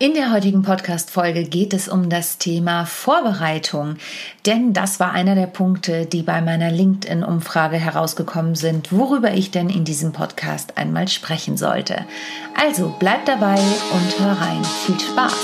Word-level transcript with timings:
In 0.00 0.14
der 0.14 0.32
heutigen 0.32 0.62
Podcast-Folge 0.62 1.42
geht 1.42 1.74
es 1.74 1.88
um 1.88 2.08
das 2.08 2.38
Thema 2.38 2.86
Vorbereitung, 2.86 3.96
denn 4.46 4.72
das 4.72 5.00
war 5.00 5.10
einer 5.10 5.34
der 5.34 5.48
Punkte, 5.48 6.06
die 6.06 6.22
bei 6.22 6.40
meiner 6.40 6.70
LinkedIn-Umfrage 6.70 7.78
herausgekommen 7.78 8.54
sind, 8.54 8.92
worüber 8.92 9.32
ich 9.32 9.50
denn 9.50 9.68
in 9.68 9.84
diesem 9.84 10.12
Podcast 10.12 10.78
einmal 10.78 11.08
sprechen 11.08 11.56
sollte. 11.56 12.04
Also 12.54 12.94
bleib 13.00 13.24
dabei 13.24 13.58
und 13.58 14.20
hör 14.20 14.40
rein. 14.40 14.64
Viel 14.86 15.00
Spaß! 15.00 15.34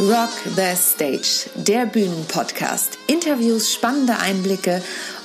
Rock 0.00 0.30
the 0.54 0.76
Stage, 0.76 1.48
der 1.54 1.86
Bühnenpodcast. 1.86 2.98
Interviews, 3.06 3.72
spannende 3.72 4.18
Einblicke 4.18 4.82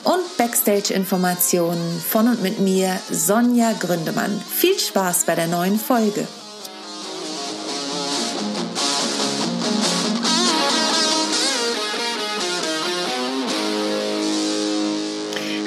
und 0.09 0.37
Backstage-Informationen 0.37 2.01
von 2.01 2.27
und 2.27 2.41
mit 2.41 2.59
mir, 2.59 2.99
Sonja 3.11 3.73
Gründemann. 3.73 4.41
Viel 4.41 4.79
Spaß 4.79 5.25
bei 5.25 5.35
der 5.35 5.47
neuen 5.47 5.77
Folge. 5.77 6.27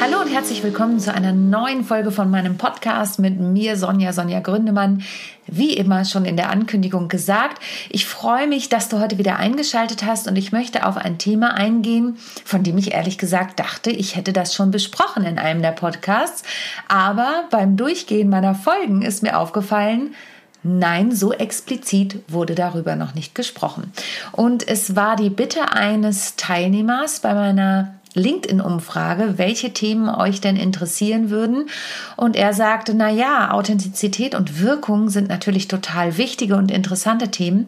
Hallo 0.02 0.20
und 0.20 0.26
herzlich 0.26 0.64
willkommen 0.64 0.98
zu 0.98 1.14
einer 1.14 1.32
neuen 1.32 1.84
Folge 1.84 2.10
von 2.10 2.28
meinem 2.28 2.58
Podcast 2.58 3.20
mit 3.20 3.38
mir, 3.38 3.76
Sonja, 3.76 4.12
Sonja 4.12 4.40
Gründemann. 4.40 5.04
Wie 5.46 5.74
immer 5.74 6.04
schon 6.04 6.24
in 6.24 6.36
der 6.36 6.50
Ankündigung 6.50 7.06
gesagt, 7.06 7.62
ich 7.88 8.04
freue 8.04 8.48
mich, 8.48 8.68
dass 8.68 8.88
du 8.88 8.98
heute 8.98 9.16
wieder 9.18 9.36
eingeschaltet 9.36 10.02
hast 10.04 10.26
und 10.26 10.34
ich 10.34 10.50
möchte 10.50 10.86
auf 10.86 10.96
ein 10.96 11.18
Thema 11.18 11.54
eingehen, 11.54 12.16
von 12.44 12.64
dem 12.64 12.78
ich 12.78 12.94
ehrlich 12.94 13.16
gesagt 13.16 13.60
dachte, 13.60 13.92
ich 13.92 14.16
hätte 14.16 14.32
das 14.32 14.56
schon 14.56 14.72
besprochen 14.72 15.22
in 15.22 15.38
einem 15.38 15.62
der 15.62 15.70
Podcasts. 15.70 16.42
Aber 16.88 17.44
beim 17.52 17.76
Durchgehen 17.76 18.28
meiner 18.28 18.56
Folgen 18.56 19.02
ist 19.02 19.22
mir 19.22 19.38
aufgefallen, 19.38 20.16
Nein, 20.64 21.10
so 21.10 21.32
explizit 21.32 22.22
wurde 22.28 22.54
darüber 22.54 22.94
noch 22.94 23.16
nicht 23.16 23.34
gesprochen. 23.34 23.92
Und 24.30 24.66
es 24.68 24.94
war 24.94 25.16
die 25.16 25.30
Bitte 25.30 25.72
eines 25.72 26.36
Teilnehmers 26.36 27.18
bei 27.18 27.34
meiner 27.34 27.94
LinkedIn-Umfrage, 28.14 29.38
welche 29.38 29.72
Themen 29.72 30.08
euch 30.08 30.40
denn 30.40 30.56
interessieren 30.56 31.30
würden. 31.30 31.68
Und 32.16 32.36
er 32.36 32.52
sagte, 32.54 32.94
na 32.94 33.10
ja, 33.10 33.50
Authentizität 33.52 34.34
und 34.34 34.60
Wirkung 34.60 35.08
sind 35.08 35.28
natürlich 35.28 35.68
total 35.68 36.16
wichtige 36.18 36.56
und 36.56 36.70
interessante 36.70 37.30
Themen. 37.30 37.66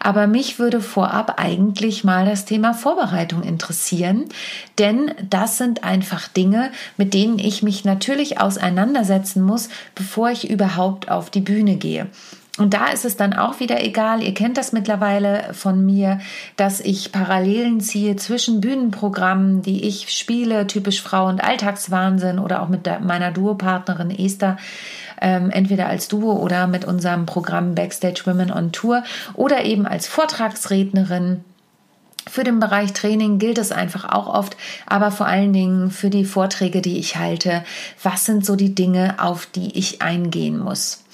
Aber 0.00 0.26
mich 0.26 0.58
würde 0.58 0.80
vorab 0.80 1.34
eigentlich 1.38 2.04
mal 2.04 2.26
das 2.26 2.44
Thema 2.44 2.74
Vorbereitung 2.74 3.42
interessieren. 3.42 4.26
Denn 4.78 5.12
das 5.28 5.58
sind 5.58 5.84
einfach 5.84 6.28
Dinge, 6.28 6.70
mit 6.96 7.14
denen 7.14 7.38
ich 7.38 7.62
mich 7.62 7.84
natürlich 7.84 8.40
auseinandersetzen 8.40 9.42
muss, 9.42 9.68
bevor 9.94 10.30
ich 10.30 10.50
überhaupt 10.50 11.10
auf 11.10 11.30
die 11.30 11.40
Bühne 11.40 11.76
gehe. 11.76 12.06
Und 12.58 12.72
da 12.72 12.88
ist 12.88 13.04
es 13.04 13.16
dann 13.16 13.34
auch 13.34 13.60
wieder 13.60 13.84
egal, 13.84 14.22
ihr 14.22 14.32
kennt 14.32 14.56
das 14.56 14.72
mittlerweile 14.72 15.52
von 15.52 15.84
mir, 15.84 16.20
dass 16.56 16.80
ich 16.80 17.12
Parallelen 17.12 17.80
ziehe 17.80 18.16
zwischen 18.16 18.62
Bühnenprogrammen, 18.62 19.60
die 19.60 19.84
ich 19.84 20.10
spiele, 20.16 20.66
typisch 20.66 21.02
Frau 21.02 21.26
und 21.26 21.44
Alltagswahnsinn 21.44 22.38
oder 22.38 22.62
auch 22.62 22.68
mit 22.68 22.86
der, 22.86 23.00
meiner 23.00 23.30
Duopartnerin 23.30 24.10
Esther, 24.10 24.56
ähm, 25.20 25.50
entweder 25.50 25.88
als 25.88 26.08
Duo 26.08 26.32
oder 26.32 26.66
mit 26.66 26.86
unserem 26.86 27.26
Programm 27.26 27.74
Backstage 27.74 28.22
Women 28.24 28.50
on 28.50 28.72
Tour 28.72 29.02
oder 29.34 29.64
eben 29.64 29.86
als 29.86 30.08
Vortragsrednerin. 30.08 31.44
Für 32.28 32.42
den 32.42 32.58
Bereich 32.58 32.92
Training 32.92 33.38
gilt 33.38 33.58
es 33.58 33.70
einfach 33.70 34.08
auch 34.08 34.26
oft, 34.26 34.56
aber 34.86 35.10
vor 35.10 35.26
allen 35.26 35.52
Dingen 35.52 35.90
für 35.90 36.10
die 36.10 36.24
Vorträge, 36.24 36.82
die 36.82 36.98
ich 36.98 37.16
halte. 37.16 37.64
Was 38.02 38.24
sind 38.24 38.44
so 38.44 38.56
die 38.56 38.74
Dinge, 38.74 39.16
auf 39.18 39.46
die 39.46 39.78
ich 39.78 40.02
eingehen 40.02 40.58
muss? 40.58 41.04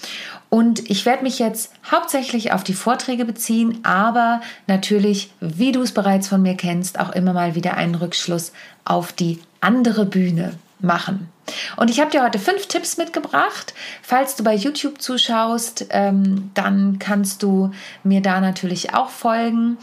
Und 0.53 0.91
ich 0.91 1.07
werde 1.07 1.23
mich 1.23 1.39
jetzt 1.39 1.73
hauptsächlich 1.91 2.53
auf 2.53 2.63
die 2.63 2.75
Vorträge 2.75 3.25
beziehen, 3.25 3.79
aber 3.85 4.43
natürlich, 4.67 5.31
wie 5.41 5.73
du 5.73 5.81
es 5.81 5.93
bereits 5.93 6.29
von 6.29 6.43
mir 6.43 6.59
kennst, 6.59 7.01
auch 7.01 7.09
immer 7.13 7.33
mal 7.33 7.55
wieder 7.55 7.79
einen 7.79 7.95
Rückschluss 7.95 8.53
auf 8.85 9.15
die 9.15 9.41
andere 9.63 10.05
Bühne 10.05 10.53
machen. 10.79 11.31
Und 11.79 11.89
ich 11.89 12.01
habe 12.01 12.11
dir 12.11 12.23
heute 12.23 12.39
fünf 12.39 12.67
Tipps 12.67 12.99
mitgebracht. 12.99 13.73
Falls 14.03 14.37
du 14.37 14.45
bei 14.45 14.55
YouTube 14.55 15.01
zuschaust, 15.01 15.87
ähm, 15.89 16.51
dann 16.53 16.99
kannst 16.99 17.43
du 17.43 17.71
mir 18.05 18.21
da 18.21 18.39
natürlich 18.43 18.93
auch 18.93 19.09
folgen. 19.09 19.79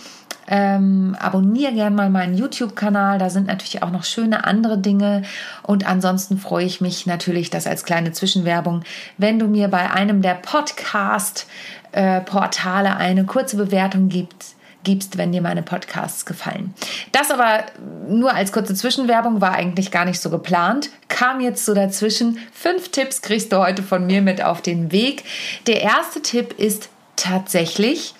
Ähm, 0.49 1.15
abonniere 1.19 1.73
gerne 1.73 1.95
mal 1.95 2.09
meinen 2.09 2.35
YouTube-Kanal. 2.35 3.19
Da 3.19 3.29
sind 3.29 3.45
natürlich 3.47 3.83
auch 3.83 3.91
noch 3.91 4.03
schöne 4.03 4.43
andere 4.45 4.79
Dinge. 4.79 5.21
Und 5.63 5.87
ansonsten 5.87 6.39
freue 6.39 6.65
ich 6.65 6.81
mich 6.81 7.05
natürlich, 7.05 7.51
das 7.51 7.67
als 7.67 7.85
kleine 7.85 8.11
Zwischenwerbung, 8.11 8.83
wenn 9.17 9.37
du 9.37 9.47
mir 9.47 9.67
bei 9.67 9.91
einem 9.91 10.23
der 10.23 10.33
Podcast-Portale 10.33 12.89
äh, 12.89 12.93
eine 12.93 13.25
kurze 13.25 13.57
Bewertung 13.57 14.09
gibst 14.09 14.55
gibst, 14.83 15.17
wenn 15.17 15.31
dir 15.31 15.41
meine 15.41 15.61
Podcasts 15.61 16.25
gefallen. 16.25 16.73
Das 17.11 17.31
aber 17.31 17.65
nur 18.07 18.33
als 18.33 18.51
kurze 18.51 18.73
Zwischenwerbung 18.73 19.41
war 19.41 19.53
eigentlich 19.53 19.91
gar 19.91 20.05
nicht 20.05 20.21
so 20.21 20.29
geplant. 20.29 20.89
Kam 21.09 21.41
jetzt 21.41 21.65
so 21.65 21.73
dazwischen. 21.73 22.37
Fünf 22.53 22.89
Tipps 22.89 23.21
kriegst 23.21 23.51
du 23.51 23.57
heute 23.57 23.83
von 23.83 24.05
mir 24.05 24.21
mit 24.21 24.41
auf 24.41 24.61
den 24.61 24.91
Weg. 24.91 25.23
Der 25.67 25.81
erste 25.81 26.21
Tipp 26.21 26.57
ist 26.57 26.89
tatsächlich, 27.17 28.13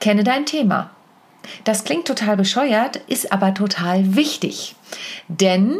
kenne 0.00 0.24
dein 0.24 0.46
Thema. 0.46 0.90
Das 1.64 1.84
klingt 1.84 2.06
total 2.06 2.36
bescheuert, 2.36 2.96
ist 3.08 3.32
aber 3.32 3.54
total 3.54 4.16
wichtig. 4.16 4.74
Denn 5.28 5.78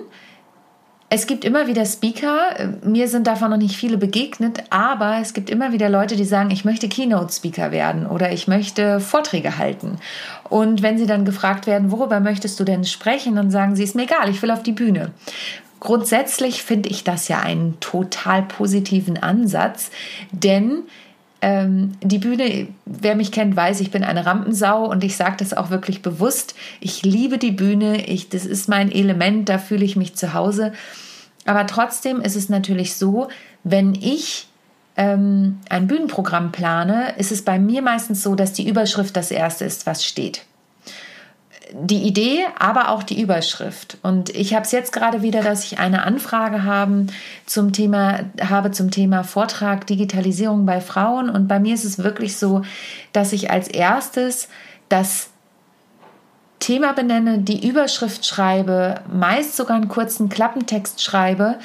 es 1.11 1.27
gibt 1.27 1.47
immer 1.47 1.67
wieder 1.67 1.87
Speaker, 1.87 2.77
mir 2.85 3.09
sind 3.09 3.27
davon 3.27 3.51
noch 3.51 3.57
nicht 3.57 3.77
viele 3.77 3.97
begegnet, 3.97 4.65
aber 4.69 5.19
es 5.23 5.33
gibt 5.33 5.49
immer 5.49 5.73
wieder 5.73 5.89
Leute, 5.89 6.17
die 6.17 6.25
sagen, 6.25 6.51
ich 6.51 6.67
möchte 6.67 6.87
Keynote-Speaker 6.87 7.71
werden 7.73 8.07
oder 8.07 8.31
ich 8.31 8.47
möchte 8.47 9.01
Vorträge 9.01 9.57
halten. 9.57 9.97
Und 10.51 10.83
wenn 10.83 10.99
sie 10.99 11.07
dann 11.07 11.25
gefragt 11.25 11.67
werden, 11.67 11.91
worüber 11.91 12.21
möchtest 12.21 12.61
du 12.61 12.65
denn 12.65 12.85
sprechen, 12.85 13.37
dann 13.37 13.51
sagen 13.51 13.75
sie, 13.75 13.85
ist 13.85 13.95
mir 13.95 14.03
egal, 14.03 14.29
ich 14.29 14.43
will 14.43 14.51
auf 14.51 14.63
die 14.63 14.73
Bühne. 14.73 15.13
Grundsätzlich 15.81 16.63
finde 16.63 16.91
ich 16.91 17.05
das 17.05 17.29
ja 17.29 17.41
einen 17.41 17.81
total 17.81 18.43
positiven 18.43 19.17
Ansatz, 19.17 19.91
denn 20.33 20.83
ähm, 21.41 21.93
die 22.03 22.19
Bühne, 22.19 22.69
wer 22.85 23.15
mich 23.15 23.31
kennt, 23.31 23.55
weiß, 23.55 23.81
ich 23.81 23.91
bin 23.91 24.05
eine 24.05 24.27
Rampensau 24.27 24.85
und 24.85 25.05
ich 25.05 25.17
sage 25.17 25.37
das 25.39 25.55
auch 25.55 25.71
wirklich 25.71 26.03
bewusst. 26.03 26.55
Ich 26.81 27.03
liebe 27.03 27.39
die 27.39 27.53
Bühne, 27.53 28.07
ich, 28.07 28.29
das 28.29 28.45
ist 28.45 28.69
mein 28.69 28.91
Element, 28.91 29.49
da 29.49 29.59
fühle 29.59 29.85
ich 29.85 29.97
mich 29.97 30.17
zu 30.17 30.35
Hause. 30.35 30.73
Aber 31.45 31.67
trotzdem 31.67 32.21
ist 32.21 32.37
es 32.37 32.49
natürlich 32.49 32.95
so, 32.95 33.29
wenn 33.63 33.95
ich 33.95 34.49
ähm, 34.97 35.61
ein 35.69 35.87
Bühnenprogramm 35.87 36.51
plane, 36.51 37.15
ist 37.19 37.31
es 37.31 37.43
bei 37.43 37.59
mir 37.59 37.83
meistens 37.83 38.23
so, 38.23 38.35
dass 38.35 38.53
die 38.53 38.69
Überschrift 38.69 39.17
das 39.17 39.31
erste 39.31 39.65
ist, 39.65 39.87
was 39.87 40.05
steht 40.05 40.45
die 41.73 42.03
Idee, 42.03 42.45
aber 42.59 42.91
auch 42.91 43.03
die 43.03 43.21
Überschrift. 43.21 43.99
Und 44.03 44.31
ich 44.31 44.55
habe 44.55 44.65
es 44.65 44.73
jetzt 44.73 44.93
gerade 44.93 45.23
wieder, 45.23 45.43
dass 45.43 45.65
ich 45.65 45.79
eine 45.79 46.03
Anfrage 46.03 46.65
haben 46.65 47.09
zum 47.47 47.73
Thema, 47.73 48.21
habe 48.41 48.71
zum 48.71 48.91
Thema 48.91 49.25
Vortrag 49.25 49.87
Digitalisierung 49.87 50.67
bei 50.67 50.81
Frauen. 50.81 51.31
Und 51.31 51.49
bei 51.49 51.61
mir 51.61 51.75
ist 51.75 51.85
es 51.85 51.99
wirklich 51.99 52.37
so, 52.37 52.63
dass 53.13 53.33
ich 53.33 53.51
als 53.51 53.69
erstes 53.69 54.49
das 54.89 55.31
Thema 56.59 56.93
benenne, 56.93 57.39
die 57.39 57.69
Überschrift 57.69 58.27
schreibe, 58.27 58.97
meist 59.13 59.57
sogar 59.57 59.77
einen 59.77 59.89
kurzen 59.89 60.29
Klappentext 60.29 61.03
schreibe 61.03 61.59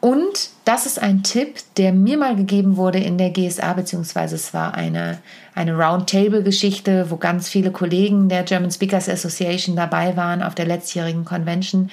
und 0.00 0.50
das 0.64 0.86
ist 0.86 1.00
ein 1.00 1.22
Tipp, 1.22 1.56
der 1.76 1.92
mir 1.92 2.16
mal 2.16 2.34
gegeben 2.34 2.76
wurde 2.76 2.98
in 2.98 3.18
der 3.18 3.30
GSA, 3.30 3.74
beziehungsweise 3.74 4.36
es 4.36 4.54
war 4.54 4.74
eine, 4.74 5.18
eine 5.54 5.76
Roundtable-Geschichte, 5.76 7.10
wo 7.10 7.16
ganz 7.16 7.48
viele 7.48 7.70
Kollegen 7.70 8.30
der 8.30 8.44
German 8.44 8.70
Speakers 8.70 9.08
Association 9.08 9.76
dabei 9.76 10.16
waren 10.16 10.42
auf 10.42 10.54
der 10.54 10.64
letztjährigen 10.64 11.26
Convention. 11.26 11.90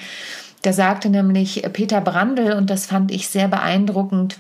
Da 0.62 0.72
sagte 0.72 1.10
nämlich 1.10 1.64
Peter 1.74 2.00
Brandl, 2.00 2.54
und 2.54 2.70
das 2.70 2.86
fand 2.86 3.12
ich 3.12 3.28
sehr 3.28 3.50
beeindruckend, 3.50 4.40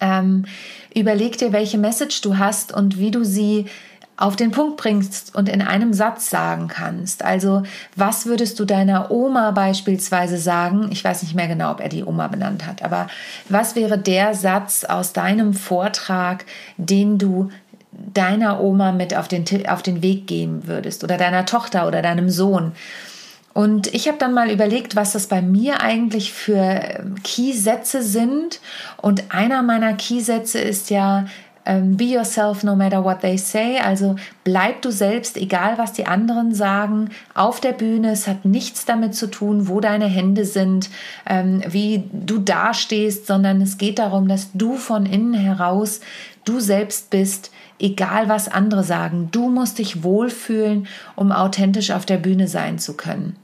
ähm, 0.00 0.44
überleg 0.94 1.38
dir, 1.38 1.52
welche 1.52 1.78
Message 1.78 2.20
du 2.20 2.36
hast 2.36 2.72
und 2.72 2.98
wie 2.98 3.10
du 3.12 3.24
sie 3.24 3.66
auf 4.16 4.36
den 4.36 4.50
Punkt 4.50 4.78
bringst 4.78 5.34
und 5.34 5.48
in 5.48 5.60
einem 5.60 5.92
Satz 5.92 6.30
sagen 6.30 6.68
kannst. 6.68 7.22
Also, 7.22 7.62
was 7.96 8.26
würdest 8.26 8.58
du 8.58 8.64
deiner 8.64 9.10
Oma 9.10 9.50
beispielsweise 9.50 10.38
sagen? 10.38 10.88
Ich 10.90 11.04
weiß 11.04 11.22
nicht 11.22 11.34
mehr 11.34 11.48
genau, 11.48 11.70
ob 11.70 11.80
er 11.80 11.88
die 11.88 12.04
Oma 12.04 12.28
benannt 12.28 12.66
hat, 12.66 12.82
aber 12.82 13.08
was 13.48 13.76
wäre 13.76 13.98
der 13.98 14.34
Satz 14.34 14.84
aus 14.84 15.12
deinem 15.12 15.52
Vortrag, 15.52 16.46
den 16.78 17.18
du 17.18 17.50
deiner 17.92 18.60
Oma 18.60 18.92
mit 18.92 19.16
auf 19.16 19.28
den, 19.28 19.44
auf 19.68 19.82
den 19.82 20.02
Weg 20.02 20.26
geben 20.26 20.66
würdest 20.66 21.04
oder 21.04 21.16
deiner 21.16 21.44
Tochter 21.44 21.86
oder 21.86 22.00
deinem 22.00 22.30
Sohn? 22.30 22.72
Und 23.56 23.94
ich 23.94 24.06
habe 24.06 24.18
dann 24.18 24.34
mal 24.34 24.50
überlegt, 24.50 24.96
was 24.96 25.12
das 25.12 25.28
bei 25.28 25.40
mir 25.40 25.80
eigentlich 25.80 26.30
für 26.34 27.06
Keysätze 27.24 28.02
sind. 28.02 28.60
Und 29.00 29.34
einer 29.34 29.62
meiner 29.62 29.94
Keysätze 29.94 30.58
ist 30.58 30.90
ja, 30.90 31.24
be 31.80 32.04
yourself 32.04 32.62
no 32.62 32.76
matter 32.76 33.02
what 33.02 33.20
they 33.20 33.36
say. 33.36 33.78
Also 33.78 34.16
bleib 34.44 34.82
du 34.82 34.90
selbst, 34.90 35.36
egal 35.36 35.78
was 35.78 35.92
die 35.92 36.06
anderen 36.06 36.54
sagen, 36.54 37.10
auf 37.34 37.60
der 37.60 37.72
Bühne. 37.72 38.12
Es 38.12 38.26
hat 38.26 38.44
nichts 38.44 38.84
damit 38.84 39.14
zu 39.14 39.26
tun, 39.26 39.68
wo 39.68 39.80
deine 39.80 40.06
Hände 40.06 40.44
sind, 40.44 40.90
ähm, 41.26 41.62
wie 41.68 42.04
du 42.12 42.38
dastehst, 42.38 43.26
sondern 43.26 43.60
es 43.60 43.78
geht 43.78 43.98
darum, 43.98 44.28
dass 44.28 44.52
du 44.54 44.76
von 44.76 45.06
innen 45.06 45.34
heraus 45.34 46.00
du 46.44 46.60
selbst 46.60 47.10
bist, 47.10 47.50
egal 47.78 48.28
was 48.28 48.48
andere 48.48 48.84
sagen. 48.84 49.28
Du 49.32 49.48
musst 49.48 49.78
dich 49.78 50.02
wohlfühlen, 50.02 50.86
um 51.16 51.32
authentisch 51.32 51.90
auf 51.90 52.06
der 52.06 52.18
Bühne 52.18 52.48
sein 52.48 52.78
zu 52.78 52.96
können. 52.96 53.36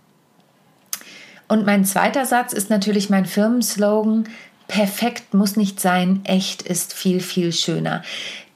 Und 1.48 1.66
mein 1.66 1.84
zweiter 1.84 2.24
Satz 2.24 2.54
ist 2.54 2.70
natürlich 2.70 3.10
mein 3.10 3.26
Firmenslogan, 3.26 4.24
perfekt 4.72 5.34
muss 5.34 5.56
nicht 5.56 5.80
sein, 5.80 6.22
echt 6.24 6.62
ist 6.62 6.94
viel, 6.94 7.20
viel 7.20 7.52
schöner. 7.52 8.02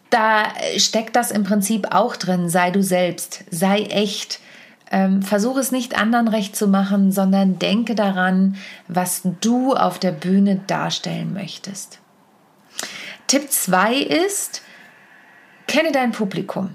Da 0.08 0.44
steckt 0.78 1.14
das 1.14 1.30
im 1.30 1.44
Prinzip 1.44 1.94
auch 1.94 2.16
drin, 2.16 2.48
sei 2.48 2.70
du 2.70 2.82
selbst, 2.82 3.44
sei 3.50 3.82
echt. 3.82 4.40
Ähm, 4.90 5.20
versuche 5.20 5.60
es 5.60 5.72
nicht 5.72 5.98
anderen 5.98 6.28
recht 6.28 6.56
zu 6.56 6.68
machen, 6.68 7.12
sondern 7.12 7.58
denke 7.58 7.94
daran, 7.94 8.56
was 8.88 9.22
du 9.42 9.74
auf 9.74 9.98
der 9.98 10.12
Bühne 10.12 10.60
darstellen 10.66 11.34
möchtest. 11.34 11.98
Tipp 13.26 13.50
2 13.50 13.96
ist, 13.96 14.62
kenne 15.66 15.92
dein 15.92 16.12
Publikum 16.12 16.70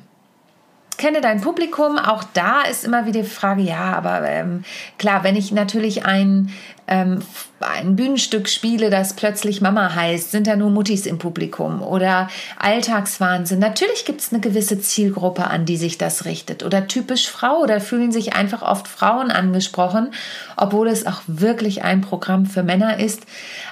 kenne 1.01 1.19
dein 1.19 1.41
Publikum. 1.41 1.97
Auch 1.97 2.23
da 2.23 2.61
ist 2.61 2.85
immer 2.85 3.07
wieder 3.07 3.23
die 3.23 3.27
Frage, 3.27 3.63
ja, 3.63 3.93
aber 3.93 4.21
ähm, 4.21 4.63
klar, 4.99 5.23
wenn 5.23 5.35
ich 5.35 5.51
natürlich 5.51 6.05
ein, 6.05 6.51
ähm, 6.87 7.23
ein 7.59 7.95
Bühnenstück 7.95 8.47
spiele, 8.47 8.91
das 8.91 9.15
plötzlich 9.15 9.61
Mama 9.61 9.95
heißt, 9.95 10.29
sind 10.29 10.45
da 10.45 10.55
nur 10.55 10.69
Muttis 10.69 11.07
im 11.07 11.17
Publikum 11.17 11.81
oder 11.81 12.29
Alltagswahnsinn. 12.59 13.57
Natürlich 13.57 14.05
gibt 14.05 14.21
es 14.21 14.31
eine 14.31 14.41
gewisse 14.41 14.79
Zielgruppe, 14.79 15.47
an 15.47 15.65
die 15.65 15.77
sich 15.77 15.97
das 15.97 16.25
richtet. 16.25 16.63
Oder 16.63 16.87
typisch 16.87 17.31
Frau, 17.31 17.65
da 17.65 17.79
fühlen 17.79 18.11
sich 18.11 18.35
einfach 18.35 18.61
oft 18.61 18.87
Frauen 18.87 19.31
angesprochen, 19.31 20.11
obwohl 20.55 20.87
es 20.87 21.07
auch 21.07 21.21
wirklich 21.25 21.83
ein 21.83 22.01
Programm 22.01 22.45
für 22.45 22.61
Männer 22.61 22.99
ist. 22.99 23.23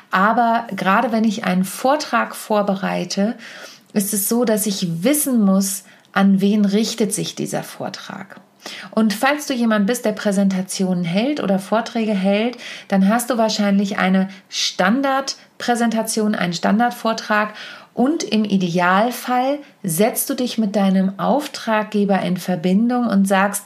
Aber 0.09 0.65
gerade 0.75 1.11
wenn 1.11 1.25
ich 1.25 1.43
einen 1.43 1.63
Vortrag 1.63 2.35
vorbereite, 2.35 3.35
ist 3.93 4.15
es 4.15 4.29
so, 4.29 4.45
dass 4.45 4.65
ich 4.65 5.03
wissen 5.03 5.45
muss, 5.45 5.83
an 6.19 6.41
wen 6.41 6.65
richtet 6.65 7.13
sich 7.13 7.33
dieser 7.33 7.63
Vortrag. 7.63 8.41
Und 8.91 9.13
falls 9.13 9.47
du 9.47 9.53
jemand 9.53 9.87
bist, 9.87 10.03
der 10.03 10.11
Präsentationen 10.11 11.05
hält 11.05 11.41
oder 11.41 11.59
Vorträge 11.59 12.11
hält, 12.11 12.57
dann 12.89 13.07
hast 13.07 13.29
du 13.29 13.37
wahrscheinlich 13.37 13.99
eine 13.99 14.27
Standardpräsentation, 14.49 16.35
einen 16.35 16.51
Standardvortrag 16.51 17.53
und 17.93 18.23
im 18.23 18.43
Idealfall 18.43 19.59
setzt 19.81 20.29
du 20.29 20.33
dich 20.33 20.57
mit 20.57 20.75
deinem 20.75 21.17
Auftraggeber 21.19 22.19
in 22.21 22.35
Verbindung 22.35 23.07
und 23.07 23.25
sagst, 23.25 23.63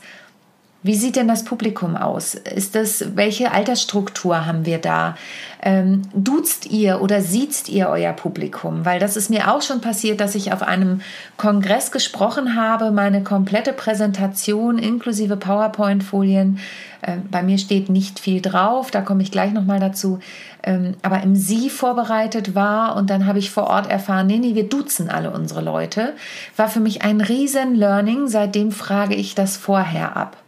wie 0.83 0.95
sieht 0.95 1.15
denn 1.15 1.29
das 1.29 1.45
Publikum 1.45 1.95
aus? 1.95 2.35
Ist 2.35 2.75
das, 2.75 3.15
welche 3.15 3.53
Altersstruktur 3.53 4.45
haben 4.45 4.65
wir 4.65 4.79
da? 4.79 5.15
Ähm, 5.61 6.01
duzt 6.13 6.69
ihr 6.69 7.01
oder 7.01 7.21
siezt 7.21 7.69
ihr 7.69 7.87
euer 7.87 8.11
Publikum? 8.11 8.83
Weil 8.83 8.99
das 8.99 9.15
ist 9.15 9.29
mir 9.29 9.49
auch 9.49 9.61
schon 9.61 9.79
passiert, 9.79 10.19
dass 10.19 10.35
ich 10.35 10.51
auf 10.51 10.61
einem 10.61 10.99
Kongress 11.37 11.91
gesprochen 11.91 12.57
habe, 12.57 12.91
meine 12.91 13.23
komplette 13.23 13.71
Präsentation 13.71 14.77
inklusive 14.77 15.37
PowerPoint-Folien. 15.37 16.59
Äh, 17.01 17.17
bei 17.31 17.43
mir 17.43 17.57
steht 17.57 17.89
nicht 17.89 18.19
viel 18.19 18.41
drauf, 18.41 18.91
da 18.91 18.99
komme 18.99 19.23
ich 19.23 19.31
gleich 19.31 19.53
nochmal 19.53 19.79
dazu. 19.79 20.19
Ähm, 20.63 20.95
aber 21.01 21.23
im 21.23 21.37
Sie 21.37 21.69
vorbereitet 21.69 22.55
war 22.55 22.97
und 22.97 23.09
dann 23.09 23.25
habe 23.25 23.39
ich 23.39 23.51
vor 23.51 23.67
Ort 23.67 23.89
erfahren, 23.89 24.27
nee, 24.27 24.37
nee, 24.37 24.53
wir 24.53 24.67
duzen 24.67 25.09
alle 25.09 25.31
unsere 25.31 25.61
Leute. 25.61 26.13
War 26.57 26.67
für 26.67 26.81
mich 26.81 27.03
ein 27.03 27.21
riesen 27.21 27.75
Learning. 27.75 28.27
Seitdem 28.27 28.71
frage 28.71 29.15
ich 29.15 29.33
das 29.33 29.55
vorher 29.55 30.17
ab. 30.17 30.42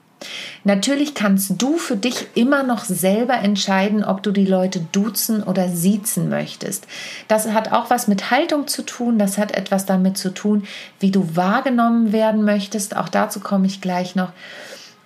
Natürlich 0.64 1.14
kannst 1.14 1.62
du 1.62 1.78
für 1.78 1.96
dich 1.96 2.28
immer 2.34 2.64
noch 2.64 2.84
selber 2.84 3.36
entscheiden, 3.36 4.04
ob 4.04 4.24
du 4.24 4.32
die 4.32 4.46
Leute 4.46 4.80
duzen 4.92 5.44
oder 5.44 5.70
siezen 5.70 6.30
möchtest. 6.30 6.88
Das 7.28 7.48
hat 7.48 7.72
auch 7.72 7.90
was 7.90 8.08
mit 8.08 8.32
Haltung 8.32 8.68
zu 8.68 8.82
tun, 8.82 9.20
das 9.20 9.38
hat 9.38 9.52
etwas 9.52 9.86
damit 9.86 10.18
zu 10.18 10.34
tun, 10.34 10.66
wie 11.00 11.12
du 11.12 11.36
wahrgenommen 11.36 12.12
werden 12.12 12.44
möchtest. 12.44 12.96
Auch 12.96 13.10
dazu 13.10 13.40
komme 13.40 13.68
ich 13.68 13.82
gleich 13.82 14.16
noch. 14.16 14.32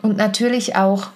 Und 0.02 0.16
natürlich 0.16 0.76
auch, 0.76 1.10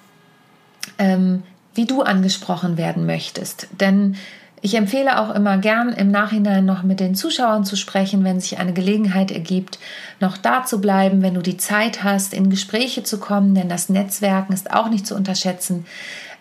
ähm, 0.97 1.43
wie 1.73 1.85
du 1.85 2.01
angesprochen 2.01 2.77
werden 2.77 3.05
möchtest. 3.05 3.67
Denn 3.79 4.17
ich 4.63 4.75
empfehle 4.75 5.19
auch 5.19 5.35
immer 5.35 5.57
gern 5.57 5.91
im 5.91 6.09
Nachhinein 6.09 6.63
noch 6.63 6.83
mit 6.83 7.01
den 7.01 7.15
Zuschauern 7.15 7.65
zu 7.65 7.75
sprechen, 7.75 8.23
wenn 8.23 8.39
sich 8.39 8.59
eine 8.59 8.71
Gelegenheit 8.71 9.29
ergibt, 9.29 9.77
noch 10.21 10.37
da 10.37 10.63
zu 10.63 10.79
bleiben, 10.79 11.21
wenn 11.21 11.33
du 11.33 11.41
die 11.41 11.57
Zeit 11.57 12.01
hast, 12.01 12.33
in 12.33 12.49
Gespräche 12.49 13.03
zu 13.03 13.19
kommen, 13.19 13.55
denn 13.55 13.67
das 13.67 13.89
Netzwerken 13.89 14.53
ist 14.53 14.71
auch 14.71 14.89
nicht 14.89 15.05
zu 15.05 15.15
unterschätzen, 15.15 15.85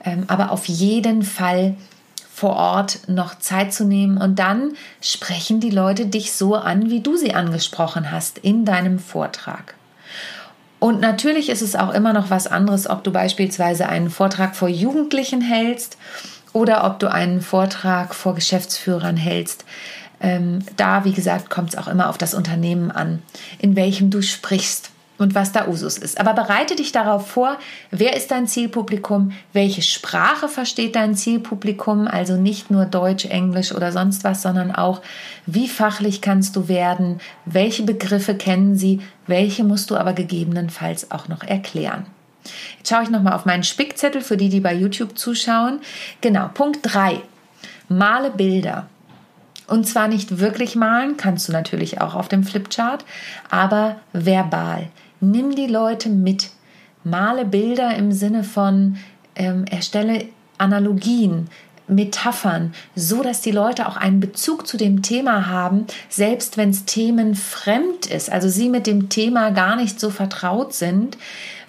ähm, 0.04 0.22
aber 0.28 0.52
auf 0.52 0.66
jeden 0.66 1.24
Fall 1.24 1.74
vor 2.32 2.54
Ort 2.54 3.08
noch 3.08 3.40
Zeit 3.40 3.74
zu 3.74 3.84
nehmen 3.84 4.18
und 4.18 4.38
dann 4.38 4.74
sprechen 5.00 5.58
die 5.58 5.70
Leute 5.70 6.06
dich 6.06 6.32
so 6.32 6.54
an, 6.54 6.90
wie 6.90 7.00
du 7.00 7.16
sie 7.16 7.34
angesprochen 7.34 8.12
hast 8.12 8.38
in 8.38 8.64
deinem 8.64 9.00
Vortrag. 9.00 9.74
Und 10.78 11.00
natürlich 11.00 11.48
ist 11.48 11.62
es 11.62 11.74
auch 11.74 11.92
immer 11.92 12.12
noch 12.12 12.30
was 12.30 12.46
anderes, 12.46 12.88
ob 12.88 13.02
du 13.02 13.10
beispielsweise 13.10 13.88
einen 13.88 14.10
Vortrag 14.10 14.54
vor 14.54 14.68
Jugendlichen 14.68 15.40
hältst 15.40 15.98
oder 16.52 16.84
ob 16.84 16.98
du 16.98 17.10
einen 17.10 17.40
Vortrag 17.40 18.14
vor 18.14 18.34
Geschäftsführern 18.34 19.16
hältst. 19.16 19.64
Ähm, 20.20 20.60
da, 20.76 21.04
wie 21.04 21.12
gesagt, 21.12 21.50
kommt 21.50 21.70
es 21.70 21.78
auch 21.78 21.88
immer 21.88 22.08
auf 22.08 22.18
das 22.18 22.34
Unternehmen 22.34 22.90
an, 22.90 23.22
in 23.58 23.74
welchem 23.74 24.10
du 24.10 24.22
sprichst 24.22 24.90
und 25.18 25.34
was 25.34 25.52
da 25.52 25.68
Usus 25.68 25.98
ist. 25.98 26.20
Aber 26.20 26.34
bereite 26.34 26.76
dich 26.76 26.92
darauf 26.92 27.28
vor, 27.28 27.56
wer 27.90 28.16
ist 28.16 28.30
dein 28.30 28.46
Zielpublikum, 28.46 29.32
welche 29.52 29.82
Sprache 29.82 30.48
versteht 30.48 30.96
dein 30.96 31.14
Zielpublikum, 31.14 32.06
also 32.06 32.36
nicht 32.36 32.70
nur 32.70 32.84
Deutsch, 32.84 33.24
Englisch 33.24 33.72
oder 33.72 33.92
sonst 33.92 34.24
was, 34.24 34.42
sondern 34.42 34.72
auch, 34.72 35.00
wie 35.46 35.68
fachlich 35.68 36.20
kannst 36.20 36.56
du 36.56 36.68
werden, 36.68 37.20
welche 37.44 37.82
Begriffe 37.82 38.34
kennen 38.34 38.76
sie, 38.76 39.00
welche 39.26 39.64
musst 39.64 39.90
du 39.90 39.96
aber 39.96 40.12
gegebenenfalls 40.12 41.10
auch 41.10 41.28
noch 41.28 41.42
erklären. 41.42 42.06
Jetzt 42.78 42.88
schaue 42.88 43.02
ich 43.02 43.10
nochmal 43.10 43.34
auf 43.34 43.44
meinen 43.44 43.62
Spickzettel 43.62 44.20
für 44.20 44.36
die, 44.36 44.48
die 44.48 44.60
bei 44.60 44.74
YouTube 44.74 45.18
zuschauen. 45.18 45.80
Genau, 46.20 46.48
Punkt 46.52 46.80
3. 46.82 47.20
Male 47.88 48.30
Bilder. 48.30 48.88
Und 49.68 49.86
zwar 49.86 50.08
nicht 50.08 50.38
wirklich 50.38 50.76
malen, 50.76 51.16
kannst 51.16 51.48
du 51.48 51.52
natürlich 51.52 52.00
auch 52.00 52.14
auf 52.14 52.28
dem 52.28 52.44
Flipchart, 52.44 53.04
aber 53.50 53.96
verbal. 54.12 54.88
Nimm 55.20 55.54
die 55.54 55.66
Leute 55.66 56.08
mit. 56.08 56.50
Male 57.04 57.44
Bilder 57.44 57.96
im 57.96 58.12
Sinne 58.12 58.44
von 58.44 58.96
ähm, 59.34 59.64
erstelle 59.64 60.26
Analogien, 60.58 61.48
Metaphern, 61.88 62.74
so 62.94 63.22
dass 63.22 63.40
die 63.40 63.50
Leute 63.50 63.88
auch 63.88 63.96
einen 63.96 64.20
Bezug 64.20 64.66
zu 64.66 64.76
dem 64.76 65.02
Thema 65.02 65.48
haben, 65.48 65.86
selbst 66.08 66.56
wenn 66.56 66.70
es 66.70 66.84
themenfremd 66.84 68.06
ist, 68.06 68.30
also 68.30 68.48
sie 68.48 68.68
mit 68.68 68.86
dem 68.86 69.08
Thema 69.08 69.50
gar 69.50 69.76
nicht 69.76 69.98
so 69.98 70.10
vertraut 70.10 70.74
sind, 70.74 71.18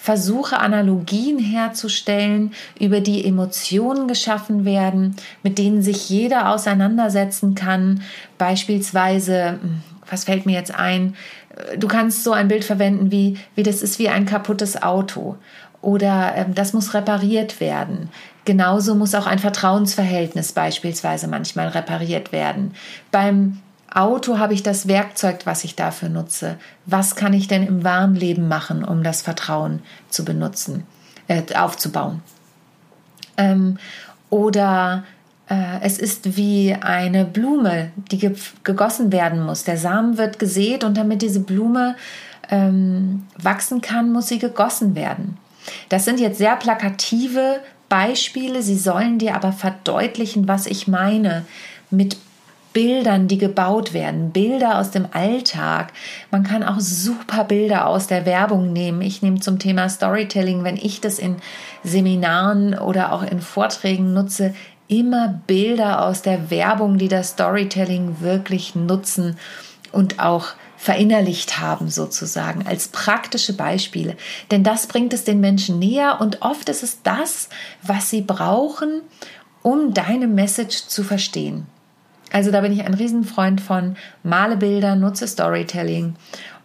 versuche 0.03 0.59
Analogien 0.59 1.39
herzustellen, 1.39 2.51
über 2.77 2.99
die 2.99 3.23
Emotionen 3.23 4.09
geschaffen 4.09 4.65
werden, 4.65 5.15
mit 5.43 5.57
denen 5.57 5.81
sich 5.81 6.09
jeder 6.09 6.51
auseinandersetzen 6.51 7.55
kann. 7.55 8.01
Beispielsweise, 8.37 9.59
hm, 9.61 9.81
was 10.09 10.25
fällt 10.25 10.45
mir 10.45 10.57
jetzt 10.57 10.75
ein? 10.75 11.15
Du 11.77 11.87
kannst 11.87 12.25
so 12.25 12.33
ein 12.33 12.49
Bild 12.49 12.65
verwenden 12.65 13.11
wie, 13.11 13.37
wie 13.55 13.63
das 13.63 13.81
ist 13.81 13.97
wie 13.97 14.09
ein 14.09 14.25
kaputtes 14.25 14.83
Auto 14.83 15.37
oder 15.79 16.35
äh, 16.35 16.45
das 16.53 16.73
muss 16.73 16.93
repariert 16.93 17.61
werden. 17.61 18.09
Genauso 18.43 18.95
muss 18.95 19.15
auch 19.15 19.25
ein 19.25 19.39
Vertrauensverhältnis 19.39 20.51
beispielsweise 20.51 21.29
manchmal 21.29 21.69
repariert 21.69 22.33
werden. 22.33 22.73
Beim 23.09 23.59
Auto 23.93 24.39
habe 24.39 24.53
ich 24.53 24.63
das 24.63 24.87
Werkzeug, 24.87 25.41
was 25.45 25.63
ich 25.63 25.75
dafür 25.75 26.09
nutze. 26.09 26.57
Was 26.85 27.15
kann 27.15 27.33
ich 27.33 27.47
denn 27.47 27.63
im 27.65 27.83
wahren 27.83 28.15
Leben 28.15 28.47
machen, 28.47 28.83
um 28.83 29.03
das 29.03 29.21
Vertrauen 29.21 29.81
zu 30.09 30.25
benutzen, 30.25 30.83
äh, 31.27 31.43
aufzubauen? 31.55 32.21
Ähm, 33.37 33.77
oder 34.29 35.03
äh, 35.47 35.79
es 35.81 35.99
ist 35.99 36.35
wie 36.37 36.73
eine 36.73 37.25
Blume, 37.25 37.91
die 38.11 38.17
ge 38.17 38.35
gegossen 38.63 39.11
werden 39.11 39.43
muss. 39.43 39.63
Der 39.63 39.77
Samen 39.77 40.17
wird 40.17 40.39
gesät 40.39 40.83
und 40.83 40.97
damit 40.97 41.21
diese 41.21 41.41
Blume 41.41 41.95
ähm, 42.49 43.27
wachsen 43.41 43.81
kann, 43.81 44.11
muss 44.11 44.27
sie 44.27 44.39
gegossen 44.39 44.95
werden. 44.95 45.37
Das 45.89 46.05
sind 46.05 46.19
jetzt 46.19 46.39
sehr 46.39 46.55
plakative 46.55 47.59
Beispiele, 47.89 48.63
sie 48.63 48.77
sollen 48.77 49.19
dir 49.19 49.35
aber 49.35 49.51
verdeutlichen, 49.51 50.47
was 50.47 50.65
ich 50.65 50.87
meine 50.87 51.45
mit 51.91 52.17
Bildern, 52.73 53.27
die 53.27 53.37
gebaut 53.37 53.93
werden, 53.93 54.31
Bilder 54.31 54.79
aus 54.79 54.91
dem 54.91 55.07
Alltag. 55.11 55.93
Man 56.31 56.43
kann 56.43 56.63
auch 56.63 56.79
super 56.79 57.43
Bilder 57.43 57.87
aus 57.87 58.07
der 58.07 58.25
Werbung 58.25 58.73
nehmen. 58.73 59.01
Ich 59.01 59.21
nehme 59.21 59.39
zum 59.39 59.59
Thema 59.59 59.87
Storytelling, 59.89 60.63
wenn 60.63 60.77
ich 60.77 60.99
das 60.99 61.19
in 61.19 61.37
Seminaren 61.83 62.77
oder 62.77 63.13
auch 63.13 63.23
in 63.23 63.41
Vorträgen 63.41 64.13
nutze, 64.13 64.53
immer 64.87 65.41
Bilder 65.47 66.05
aus 66.05 66.21
der 66.21 66.49
Werbung, 66.49 66.97
die 66.97 67.07
das 67.07 67.29
Storytelling 67.29 68.17
wirklich 68.19 68.75
nutzen 68.75 69.37
und 69.91 70.19
auch 70.19 70.47
verinnerlicht 70.75 71.59
haben, 71.59 71.89
sozusagen, 71.89 72.67
als 72.67 72.89
praktische 72.89 73.53
Beispiele. 73.53 74.17
Denn 74.51 74.63
das 74.63 74.87
bringt 74.87 75.13
es 75.13 75.23
den 75.23 75.39
Menschen 75.39 75.79
näher 75.79 76.17
und 76.19 76.41
oft 76.41 76.67
ist 76.67 76.83
es 76.83 77.01
das, 77.03 77.47
was 77.81 78.09
sie 78.09 78.21
brauchen, 78.21 79.01
um 79.61 79.93
deine 79.93 80.27
Message 80.27 80.87
zu 80.87 81.03
verstehen. 81.03 81.67
Also 82.33 82.49
da 82.51 82.61
bin 82.61 82.73
ich 82.73 82.83
ein 82.83 82.95
Riesenfreund 82.95 83.61
von 83.61 83.95
Male 84.23 84.57
Bilder, 84.57 84.95
nutze 84.95 85.27
Storytelling 85.27 86.15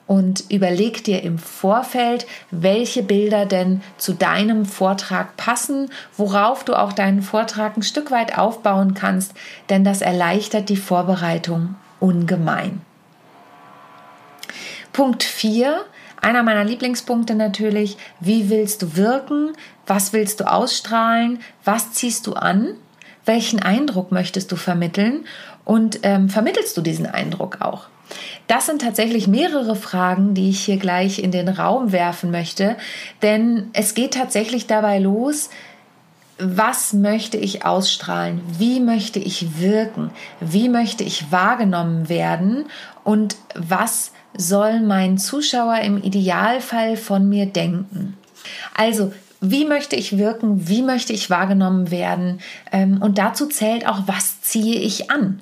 und 0.07 0.45
überleg 0.49 1.05
dir 1.05 1.23
im 1.23 1.39
Vorfeld, 1.39 2.27
welche 2.51 3.03
Bilder 3.03 3.45
denn 3.45 3.83
zu 3.99 4.15
deinem 4.15 4.65
Vortrag 4.65 5.37
passen, 5.37 5.91
worauf 6.17 6.65
du 6.65 6.75
auch 6.75 6.95
deinen 6.95 7.21
Vortrag 7.21 7.77
ein 7.77 7.83
Stück 7.83 8.11
weit 8.11 8.39
aufbauen 8.39 8.95
kannst, 8.95 9.35
denn 9.69 9.85
das 9.85 10.01
erleichtert 10.01 10.71
die 10.71 10.79
Vorbereitung 10.79 11.77
ungemein. 12.01 12.81
Punkt 14.95 15.23
4, 15.23 15.85
einer 16.23 16.43
meiner 16.43 16.65
Lieblingspunkte 16.65 17.35
natürlich, 17.35 17.99
wie 18.21 18.49
willst 18.49 18.81
du 18.81 18.97
wirken, 18.97 19.53
was 19.87 20.15
willst 20.15 20.41
du 20.41 20.51
ausstrahlen, 20.51 21.41
was 21.63 21.93
ziehst 21.93 22.27
du 22.27 22.33
an, 22.33 22.75
welchen 23.29 23.63
Eindruck 23.63 24.11
möchtest 24.11 24.51
du 24.51 24.57
vermitteln 24.57 25.25
und 25.65 26.01
ähm, 26.03 26.29
vermittelst 26.29 26.77
du 26.77 26.81
diesen 26.81 27.07
Eindruck 27.07 27.61
auch. 27.61 27.87
Das 28.47 28.67
sind 28.67 28.81
tatsächlich 28.81 29.29
mehrere 29.29 29.77
Fragen, 29.77 30.35
die 30.35 30.49
ich 30.49 30.61
hier 30.61 30.79
gleich 30.79 31.19
in 31.23 31.31
den 31.31 31.49
Raum 31.49 31.93
werfen 31.93 32.31
möchte, 32.31 32.77
denn 33.23 33.69
es 33.75 33.95
geht 33.95 34.15
tatsächlich 34.15 34.67
dabei 34.67 34.99
los, 34.99 35.51
was 36.39 36.93
möchte 36.93 37.37
ich 37.37 37.65
ausstrahlen? 37.65 38.41
Wie 38.59 38.81
möchte 38.81 39.19
ich 39.19 39.61
wirken? 39.61 40.11
Wie 40.41 40.69
möchte 40.69 41.03
ich 41.03 41.33
wahrgenommen 41.33 42.09
werden? 42.09 42.67
Und 43.03 43.37
was 43.55 44.13
soll 44.37 44.81
mein 44.81 45.19
Zuschauer 45.19 45.81
im 45.81 46.01
Idealfall 46.01 46.97
von 46.97 47.29
mir 47.29 47.47
denken? 47.47 48.17
Also, 48.75 49.13
wie 49.41 49.65
möchte 49.65 49.97
ich 49.97 50.19
wirken? 50.19 50.69
Wie 50.69 50.83
möchte 50.83 51.13
ich 51.13 51.31
wahrgenommen 51.31 51.91
werden? 51.91 52.41
Ähm, 52.73 53.01
und 53.01 53.19
dazu 53.19 53.47
zählt 53.47 53.87
auch, 53.87 54.03
was 54.07 54.41
ziehe 54.43 54.81
ich 54.81 55.11
an? 55.11 55.41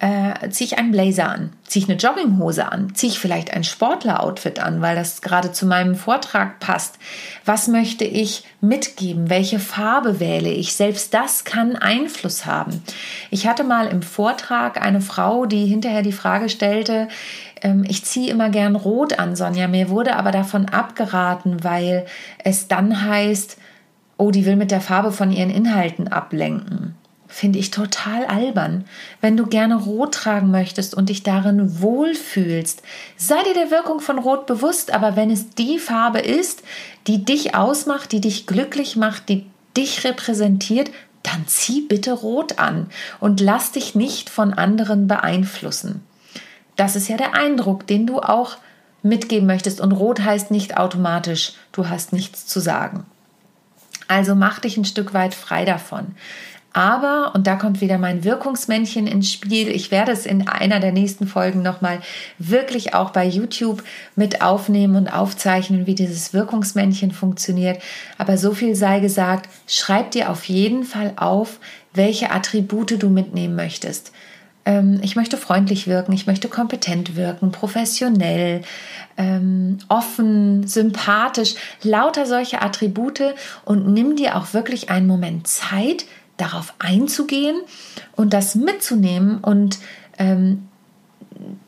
äh, 0.00 0.48
ziehe 0.50 0.66
ich 0.66 0.78
einen 0.78 0.92
Blazer 0.92 1.28
an, 1.28 1.52
ziehe 1.64 1.84
ich 1.84 1.90
eine 1.90 1.98
Jogginghose 1.98 2.70
an, 2.70 2.94
ziehe 2.94 3.10
ich 3.10 3.18
vielleicht 3.18 3.52
ein 3.52 3.64
Sportler-Outfit 3.64 4.60
an, 4.60 4.80
weil 4.80 4.94
das 4.94 5.22
gerade 5.22 5.50
zu 5.50 5.66
meinem 5.66 5.96
Vortrag 5.96 6.60
passt. 6.60 6.98
Was 7.44 7.66
möchte 7.66 8.04
ich 8.04 8.44
mitgeben? 8.60 9.28
Welche 9.28 9.58
Farbe 9.58 10.20
wähle 10.20 10.50
ich? 10.50 10.74
Selbst 10.74 11.14
das 11.14 11.42
kann 11.42 11.74
Einfluss 11.74 12.46
haben. 12.46 12.82
Ich 13.30 13.48
hatte 13.48 13.64
mal 13.64 13.88
im 13.88 14.02
Vortrag 14.02 14.80
eine 14.80 15.00
Frau, 15.00 15.46
die 15.46 15.66
hinterher 15.66 16.02
die 16.02 16.12
Frage 16.12 16.48
stellte, 16.48 17.08
ich 17.86 18.04
ziehe 18.04 18.30
immer 18.30 18.50
gern 18.50 18.76
rot 18.76 19.18
an, 19.18 19.36
Sonja. 19.36 19.68
Mir 19.68 19.88
wurde 19.88 20.16
aber 20.16 20.30
davon 20.30 20.66
abgeraten, 20.66 21.64
weil 21.64 22.06
es 22.44 22.68
dann 22.68 23.04
heißt, 23.04 23.58
oh, 24.16 24.30
die 24.30 24.46
will 24.46 24.56
mit 24.56 24.70
der 24.70 24.80
Farbe 24.80 25.12
von 25.12 25.32
ihren 25.32 25.50
Inhalten 25.50 26.08
ablenken 26.08 26.94
finde 27.28 27.58
ich 27.58 27.70
total 27.70 28.24
albern. 28.24 28.84
Wenn 29.20 29.36
du 29.36 29.46
gerne 29.46 29.76
Rot 29.76 30.14
tragen 30.14 30.50
möchtest 30.50 30.94
und 30.94 31.10
dich 31.10 31.22
darin 31.22 31.80
wohlfühlst, 31.80 32.82
sei 33.16 33.42
dir 33.44 33.54
der 33.54 33.70
Wirkung 33.70 34.00
von 34.00 34.18
Rot 34.18 34.46
bewusst, 34.46 34.92
aber 34.92 35.14
wenn 35.14 35.30
es 35.30 35.50
die 35.50 35.78
Farbe 35.78 36.20
ist, 36.20 36.62
die 37.06 37.24
dich 37.24 37.54
ausmacht, 37.54 38.12
die 38.12 38.20
dich 38.20 38.46
glücklich 38.46 38.96
macht, 38.96 39.28
die 39.28 39.46
dich 39.76 40.04
repräsentiert, 40.04 40.90
dann 41.22 41.46
zieh 41.46 41.82
bitte 41.82 42.12
Rot 42.12 42.58
an 42.58 42.88
und 43.20 43.40
lass 43.40 43.72
dich 43.72 43.94
nicht 43.94 44.30
von 44.30 44.54
anderen 44.54 45.06
beeinflussen. 45.06 46.02
Das 46.78 46.94
ist 46.94 47.08
ja 47.08 47.16
der 47.16 47.34
Eindruck, 47.34 47.88
den 47.88 48.06
du 48.06 48.20
auch 48.20 48.56
mitgeben 49.02 49.46
möchtest. 49.48 49.80
Und 49.80 49.90
Rot 49.90 50.20
heißt 50.20 50.52
nicht 50.52 50.76
automatisch, 50.76 51.54
du 51.72 51.88
hast 51.88 52.12
nichts 52.12 52.46
zu 52.46 52.60
sagen. 52.60 53.04
Also 54.06 54.36
mach 54.36 54.60
dich 54.60 54.76
ein 54.76 54.84
Stück 54.84 55.12
weit 55.12 55.34
frei 55.34 55.64
davon. 55.64 56.14
Aber, 56.72 57.32
und 57.34 57.48
da 57.48 57.56
kommt 57.56 57.80
wieder 57.80 57.98
mein 57.98 58.22
Wirkungsmännchen 58.22 59.08
ins 59.08 59.32
Spiel, 59.32 59.68
ich 59.68 59.90
werde 59.90 60.12
es 60.12 60.24
in 60.24 60.46
einer 60.46 60.78
der 60.78 60.92
nächsten 60.92 61.26
Folgen 61.26 61.62
nochmal 61.62 62.00
wirklich 62.38 62.94
auch 62.94 63.10
bei 63.10 63.26
YouTube 63.26 63.82
mit 64.14 64.40
aufnehmen 64.40 64.94
und 64.94 65.08
aufzeichnen, 65.08 65.86
wie 65.86 65.96
dieses 65.96 66.32
Wirkungsmännchen 66.32 67.10
funktioniert. 67.10 67.82
Aber 68.18 68.38
so 68.38 68.52
viel 68.54 68.76
sei 68.76 69.00
gesagt, 69.00 69.48
schreib 69.66 70.12
dir 70.12 70.30
auf 70.30 70.44
jeden 70.44 70.84
Fall 70.84 71.14
auf, 71.16 71.58
welche 71.92 72.30
Attribute 72.30 73.02
du 73.02 73.08
mitnehmen 73.08 73.56
möchtest. 73.56 74.12
Ähm, 74.68 75.00
ich 75.02 75.16
möchte 75.16 75.38
freundlich 75.38 75.86
wirken, 75.86 76.12
ich 76.12 76.26
möchte 76.26 76.48
kompetent 76.48 77.16
wirken, 77.16 77.50
professionell, 77.50 78.60
ähm, 79.16 79.78
offen, 79.88 80.66
sympathisch, 80.66 81.54
lauter 81.82 82.26
solche 82.26 82.60
Attribute 82.60 83.34
und 83.64 83.88
nimm 83.88 84.14
dir 84.14 84.36
auch 84.36 84.52
wirklich 84.52 84.90
einen 84.90 85.06
Moment 85.06 85.48
Zeit, 85.48 86.04
darauf 86.36 86.74
einzugehen 86.78 87.56
und 88.14 88.32
das 88.32 88.54
mitzunehmen 88.54 89.38
und 89.38 89.78
ähm, 90.18 90.68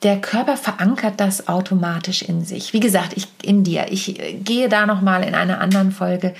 der 0.03 0.21
Körper 0.21 0.57
verankert 0.57 1.15
das 1.19 1.49
automatisch 1.49 2.23
in 2.23 2.45
sich. 2.45 2.73
Wie 2.73 2.81
gesagt, 2.81 3.13
ich 3.17 3.29
in 3.43 3.65
dir. 3.65 3.87
Ich 3.91 4.21
äh, 4.21 4.35
gehe 4.35 4.69
da 4.69 4.87
noch 4.87 5.01
mal 5.01 5.25
in 5.25 5.35
einer 5.35 5.61
anderen 5.61 5.91
Folge 5.91 6.35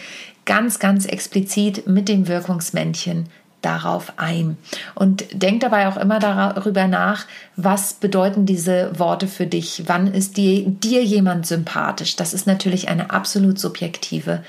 ganz 0.45 0.79
ganz 0.79 1.07
explizit 1.07 1.87
mit 1.87 2.09
dem 2.09 2.29
Wirkungsmännchen 2.29 3.29
darauf 3.63 4.15
ein 4.17 4.57
und 4.95 5.25
denk 5.33 5.61
dabei 5.61 5.89
auch 5.89 5.97
immer 5.97 6.19
darüber 6.19 6.87
nach, 6.87 7.27
was 7.57 7.95
bedeuten 7.95 8.47
diese 8.47 8.99
Worte 8.99 9.27
für 9.27 9.47
dich? 9.47 9.85
Wann 9.87 10.07
ist 10.13 10.37
dir, 10.37 10.65
dir 10.67 11.05
jemand 11.05 11.47
sympathisch? 11.47 12.17
Das 12.17 12.33
ist 12.33 12.47
natürlich 12.47 12.89
eine 12.89 13.11
absolut 13.11 13.59
subjektive 13.59 14.43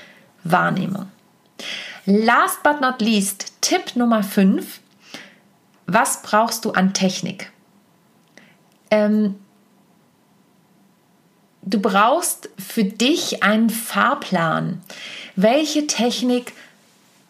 Wahrnehmung. 0.44 1.06
Last 2.06 2.62
but 2.62 2.80
not 2.80 3.00
least, 3.00 3.52
Tipp 3.60 3.94
Nummer 3.94 4.22
5. 4.22 4.80
Was 5.86 6.22
brauchst 6.22 6.64
du 6.64 6.72
an 6.72 6.94
Technik? 6.94 7.52
Ähm, 8.90 9.36
du 11.62 11.80
brauchst 11.80 12.50
für 12.58 12.84
dich 12.84 13.42
einen 13.42 13.70
Fahrplan. 13.70 14.82
Welche 15.36 15.86
Technik 15.86 16.52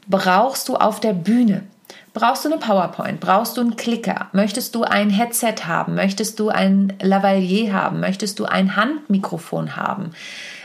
brauchst 0.07 0.69
du 0.69 0.77
auf 0.77 1.01
der 1.01 1.13
Bühne? 1.13 1.65
Brauchst 2.15 2.45
du 2.45 2.51
eine 2.51 2.59
PowerPoint? 2.59 3.21
Brauchst 3.21 3.57
du 3.57 3.63
einen 3.63 3.77
Klicker? 3.77 4.29
Möchtest 4.33 4.75
du 4.75 4.83
ein 4.83 5.09
Headset 5.09 5.65
haben? 5.67 5.95
Möchtest 5.95 6.39
du 6.39 6.51
ein 6.51 6.93
Lavalier 7.01 7.73
haben? 7.73 8.01
Möchtest 8.01 8.39
du 8.39 8.45
ein 8.45 8.77
Handmikrofon 8.77 9.77
haben? 9.77 10.11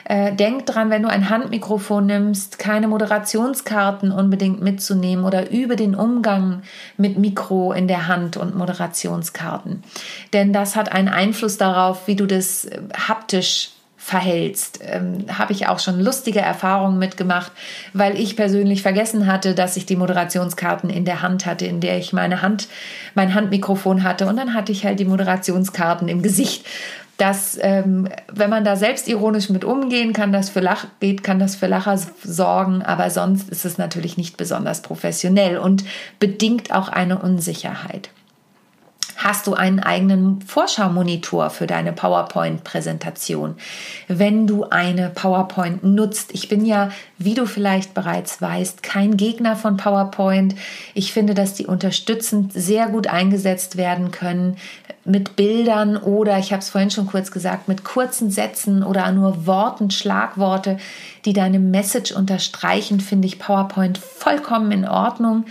Äh, 0.03 0.33
denk 0.33 0.65
dran, 0.65 0.89
wenn 0.89 1.03
du 1.03 1.09
ein 1.09 1.29
Handmikrofon 1.29 2.05
nimmst, 2.05 2.59
keine 2.59 2.89
Moderationskarten 2.89 4.11
unbedingt 4.11 4.61
mitzunehmen 4.61 5.23
oder 5.23 5.49
übe 5.49 5.77
den 5.77 5.95
Umgang 5.95 6.63
mit 6.97 7.17
Mikro 7.17 7.71
in 7.71 7.87
der 7.87 8.07
Hand 8.07 8.35
und 8.35 8.55
Moderationskarten. 8.55 9.83
Denn 10.33 10.51
das 10.51 10.75
hat 10.75 10.91
einen 10.91 11.09
Einfluss 11.09 11.57
darauf, 11.57 12.07
wie 12.07 12.15
du 12.15 12.25
das 12.25 12.65
äh, 12.65 12.81
haptisch 13.07 13.71
verhältst. 14.07 14.79
Ähm, 14.81 15.25
Habe 15.37 15.51
ich 15.51 15.67
auch 15.67 15.79
schon 15.79 15.99
lustige 15.99 16.39
Erfahrungen 16.39 16.97
mitgemacht, 16.97 17.51
weil 17.91 18.17
ich 18.17 18.37
persönlich 18.37 18.81
vergessen 18.81 19.27
hatte, 19.27 19.53
dass 19.53 19.75
ich 19.75 19.85
die 19.85 19.97
Moderationskarten 19.97 20.89
in 20.89 21.03
der 21.03 21.21
Hand 21.21 21.45
hatte, 21.45 21.65
in 21.65 21.81
der 21.81 21.97
ich 21.97 22.13
meine 22.13 22.41
Hand, 22.41 22.69
mein 23.15 23.33
Handmikrofon 23.33 24.03
hatte 24.03 24.25
und 24.27 24.37
dann 24.37 24.53
hatte 24.53 24.71
ich 24.71 24.85
halt 24.85 25.01
die 25.01 25.05
Moderationskarten 25.05 26.07
im 26.07 26.21
Gesicht 26.21 26.65
dass 27.17 27.57
ähm, 27.61 28.07
wenn 28.31 28.51
man 28.51 28.63
da 28.63 28.75
selbstironisch 28.75 29.49
mit 29.49 29.65
umgehen 29.65 30.13
kann, 30.13 30.31
das 30.31 30.51
für 30.51 30.59
Lach 30.59 30.85
geht, 30.99 31.23
kann 31.23 31.39
das 31.39 31.55
für 31.55 31.65
Lacher 31.65 31.99
sorgen, 32.23 32.83
aber 32.83 33.09
sonst 33.09 33.49
ist 33.49 33.65
es 33.65 33.79
natürlich 33.79 34.17
nicht 34.17 34.37
besonders 34.37 34.83
professionell 34.83 35.57
und 35.57 35.83
bedingt 36.19 36.71
auch 36.71 36.89
eine 36.89 37.17
Unsicherheit. 37.17 38.11
Hast 39.17 39.47
du 39.47 39.55
einen 39.55 39.79
eigenen 39.79 40.41
Vorschau-Monitor 40.41 41.49
für 41.49 41.65
deine 41.65 41.91
PowerPoint-Präsentation? 41.91 43.55
Wenn 44.07 44.45
du 44.45 44.65
eine 44.65 45.09
PowerPoint 45.09 45.83
nutzt, 45.83 46.35
ich 46.35 46.49
bin 46.49 46.63
ja, 46.63 46.91
wie 47.17 47.33
du 47.33 47.47
vielleicht 47.47 47.95
bereits 47.95 48.39
weißt, 48.43 48.83
kein 48.83 49.17
Gegner 49.17 49.55
von 49.55 49.75
PowerPoint. 49.75 50.53
Ich 50.93 51.13
finde, 51.13 51.33
dass 51.33 51.55
die 51.55 51.65
unterstützend 51.65 52.53
sehr 52.53 52.89
gut 52.89 53.07
eingesetzt 53.07 53.75
werden 53.75 54.11
können 54.11 54.57
mit 55.03 55.35
Bildern 55.35 55.97
oder, 55.97 56.37
ich 56.37 56.51
habe 56.51 56.61
es 56.61 56.69
vorhin 56.69 56.91
schon 56.91 57.07
kurz 57.07 57.31
gesagt, 57.31 57.67
mit 57.67 57.83
kurzen 57.83 58.29
Sätzen 58.29 58.83
oder 58.83 59.11
nur 59.13 59.47
Worten, 59.47 59.89
Schlagworte, 59.89 60.77
die 61.25 61.33
deine 61.33 61.57
Message 61.57 62.11
unterstreichen, 62.11 62.99
finde 62.99 63.27
ich 63.27 63.39
PowerPoint 63.39 63.97
vollkommen 63.97 64.71
in 64.71 64.87
Ordnung 64.87 65.45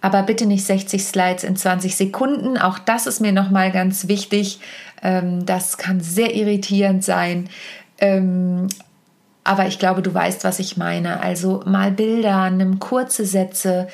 aber 0.00 0.22
bitte 0.22 0.46
nicht 0.46 0.64
60 0.64 1.04
Slides 1.04 1.44
in 1.44 1.56
20 1.56 1.96
Sekunden. 1.96 2.56
Auch 2.56 2.78
das 2.78 3.06
ist 3.06 3.20
mir 3.20 3.32
nochmal 3.32 3.70
ganz 3.70 4.08
wichtig. 4.08 4.60
Ähm, 5.02 5.44
das 5.46 5.78
kann 5.78 6.00
sehr 6.00 6.34
irritierend 6.34 7.04
sein. 7.04 7.48
Ähm, 7.98 8.68
aber 9.44 9.66
ich 9.66 9.78
glaube, 9.78 10.02
du 10.02 10.12
weißt, 10.12 10.44
was 10.44 10.58
ich 10.58 10.76
meine. 10.76 11.22
Also 11.22 11.62
mal 11.66 11.90
Bilder, 11.90 12.50
nimm 12.50 12.78
kurze 12.78 13.24
Sätze, 13.24 13.88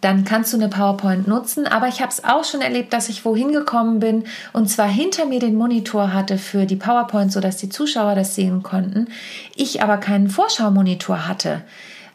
dann 0.00 0.24
kannst 0.24 0.52
du 0.52 0.56
eine 0.56 0.68
PowerPoint 0.68 1.26
nutzen. 1.26 1.66
Aber 1.66 1.88
ich 1.88 2.00
habe 2.00 2.10
es 2.10 2.24
auch 2.24 2.44
schon 2.44 2.60
erlebt, 2.60 2.92
dass 2.92 3.08
ich 3.08 3.24
wohin 3.24 3.52
gekommen 3.52 3.98
bin 3.98 4.24
und 4.52 4.68
zwar 4.68 4.88
hinter 4.88 5.26
mir 5.26 5.40
den 5.40 5.56
Monitor 5.56 6.12
hatte 6.12 6.38
für 6.38 6.66
die 6.66 6.76
PowerPoint, 6.76 7.32
sodass 7.32 7.56
die 7.56 7.68
Zuschauer 7.68 8.14
das 8.14 8.34
sehen 8.34 8.62
konnten. 8.62 9.08
Ich 9.56 9.82
aber 9.82 9.96
keinen 9.96 10.28
Vorschau-Monitor 10.28 11.26
hatte. 11.26 11.62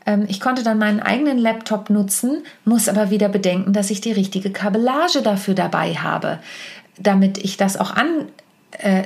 Ähm, 0.06 0.26
ich 0.28 0.40
konnte 0.40 0.64
dann 0.64 0.78
meinen 0.78 1.00
eigenen 1.00 1.38
Laptop 1.38 1.90
nutzen, 1.90 2.44
muss 2.66 2.90
aber 2.90 3.10
wieder 3.10 3.30
bedenken, 3.30 3.74
dass 3.74 3.90
ich 3.90 4.02
die 4.02 4.12
richtige 4.12 4.52
Kabellage 4.52 5.22
dafür 5.22 5.54
dabei 5.54 5.96
habe, 5.96 6.40
damit 7.00 7.38
ich 7.38 7.58
das 7.58 7.78
auch 7.78 7.92
an 7.92 8.28
äh, 8.80 9.04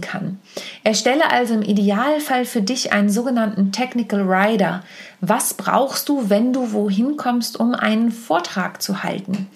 kann. 0.00 0.38
Erstelle 0.84 1.30
also 1.30 1.54
im 1.54 1.62
Idealfall 1.62 2.44
für 2.44 2.62
dich 2.62 2.92
einen 2.92 3.10
sogenannten 3.10 3.72
Technical 3.72 4.22
Rider. 4.22 4.82
Was 5.20 5.54
brauchst 5.54 6.08
du, 6.08 6.28
wenn 6.30 6.52
du 6.52 6.72
wohin 6.72 7.16
kommst, 7.16 7.58
um 7.58 7.74
einen 7.74 8.12
Vortrag 8.12 8.82
zu 8.82 9.02
halten? 9.02 9.48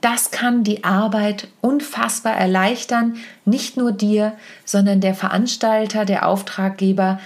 Das 0.00 0.30
kann 0.30 0.62
die 0.62 0.84
Arbeit 0.84 1.48
unfassbar 1.60 2.34
erleichtern, 2.34 3.16
nicht 3.44 3.76
nur 3.76 3.90
dir, 3.90 4.32
sondern 4.64 5.00
der 5.00 5.14
Veranstalter, 5.14 6.04
der 6.04 6.28
Auftraggeber 6.28 7.18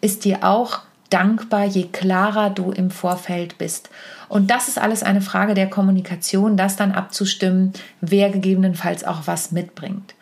ist 0.00 0.24
dir 0.24 0.44
auch 0.44 0.80
dankbar, 1.10 1.64
je 1.64 1.88
klarer 1.92 2.50
du 2.50 2.70
im 2.70 2.90
Vorfeld 2.90 3.58
bist. 3.58 3.90
Und 4.28 4.50
das 4.50 4.68
ist 4.68 4.78
alles 4.78 5.02
eine 5.02 5.20
Frage 5.20 5.54
der 5.54 5.68
Kommunikation, 5.68 6.56
das 6.56 6.76
dann 6.76 6.92
abzustimmen, 6.92 7.72
wer 8.00 8.30
gegebenenfalls 8.30 9.04
auch 9.04 9.22
was 9.26 9.50
mitbringt. 9.50 10.14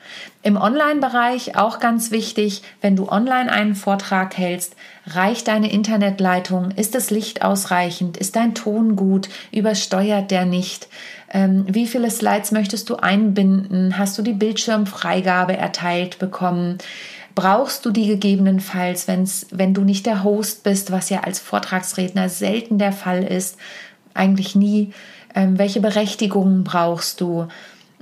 Im 0.42 0.57
Online-Bereich 0.57 1.57
auch 1.57 1.78
ganz 1.78 2.11
wichtig, 2.11 2.62
wenn 2.80 2.97
du 2.97 3.09
online 3.09 3.52
einen 3.52 3.75
Vortrag 3.75 4.38
hältst, 4.38 4.76
reicht 5.07 5.49
deine 5.49 5.71
Internetleitung, 5.71 6.71
ist 6.71 6.95
das 6.95 7.11
Licht 7.11 7.42
ausreichend, 7.42 8.16
ist 8.16 8.37
dein 8.37 8.54
Ton 8.54 8.97
gut, 8.97 9.28
übersteuert 9.52 10.30
der 10.30 10.47
nicht, 10.47 10.88
ähm, 11.30 11.66
wie 11.68 11.87
viele 11.87 12.11
Slides 12.11 12.52
möchtest 12.52 12.88
du 12.88 12.97
einbinden, 12.97 13.99
hast 13.99 14.16
du 14.16 14.23
die 14.23 14.33
Bildschirmfreigabe 14.33 15.57
erteilt 15.57 16.18
bekommen, 16.18 16.78
brauchst 17.38 17.87
du 17.87 17.92
die 17.92 18.09
gegebenenfalls, 18.09 19.07
wenn's, 19.07 19.47
wenn 19.52 19.73
du 19.73 19.83
nicht 19.83 20.07
der 20.07 20.25
Host 20.25 20.64
bist, 20.64 20.90
was 20.90 21.09
ja 21.09 21.21
als 21.21 21.38
Vortragsredner 21.38 22.28
selten 22.28 22.78
der 22.78 22.90
Fall 22.90 23.23
ist, 23.23 23.59
eigentlich 24.12 24.57
nie. 24.57 24.92
Ähm, 25.37 25.57
welche 25.57 25.78
Berechtigungen 25.78 26.64
brauchst 26.64 27.21
du? 27.21 27.47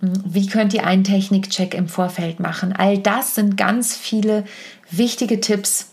Hm, 0.01 0.23
wie 0.25 0.47
könnt 0.47 0.73
ihr 0.73 0.87
einen 0.87 1.05
Technikcheck 1.05 1.75
im 1.75 1.87
Vorfeld 1.87 2.41
machen? 2.41 2.73
All 2.73 2.97
das 2.97 3.35
sind 3.35 3.59
ganz 3.59 3.95
viele 3.95 4.45
wichtige 4.91 5.39
Tipps 5.39 5.91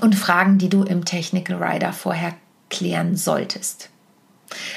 und 0.00 0.14
Fragen, 0.14 0.58
die 0.58 0.68
du 0.68 0.84
im 0.84 1.04
Technical 1.04 1.60
Rider 1.60 1.92
vorher 1.92 2.32
klären 2.70 3.16
solltest. 3.16 3.90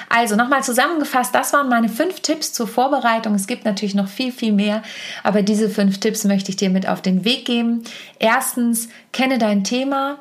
Also 0.09 0.35
nochmal 0.35 0.63
zusammengefasst, 0.63 1.33
das 1.33 1.53
waren 1.53 1.69
meine 1.69 1.89
fünf 1.89 2.19
Tipps 2.19 2.53
zur 2.53 2.67
Vorbereitung. 2.67 3.35
Es 3.35 3.47
gibt 3.47 3.65
natürlich 3.65 3.95
noch 3.95 4.07
viel, 4.07 4.31
viel 4.31 4.53
mehr, 4.53 4.83
aber 5.23 5.41
diese 5.41 5.69
fünf 5.69 5.99
Tipps 5.99 6.23
möchte 6.23 6.49
ich 6.49 6.55
dir 6.55 6.69
mit 6.69 6.87
auf 6.87 7.01
den 7.01 7.25
Weg 7.25 7.45
geben. 7.45 7.83
Erstens, 8.19 8.89
kenne 9.11 9.37
dein 9.37 9.63
Thema. 9.63 10.19